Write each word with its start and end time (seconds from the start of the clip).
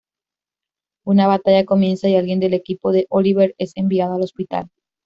Una 1.05 1.27
batalla 1.27 1.63
comienza 1.63 2.09
y 2.09 2.15
alguien 2.15 2.39
del 2.39 2.55
equipo 2.55 2.91
de 2.91 3.05
Oliver 3.11 3.53
es 3.59 3.73
enviado 3.75 4.15
al 4.15 4.23
hospital. 4.23 4.67